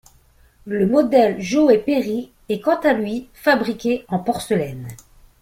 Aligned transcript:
Le 0.65 0.87
modèle 0.87 1.39
Joe 1.39 1.75
Perry 1.85 2.31
est 2.49 2.59
quant 2.59 2.79
à 2.79 2.93
lui 2.93 3.29
fabriqué 3.35 4.03
en 4.07 4.17
porcelaine. 4.17 4.87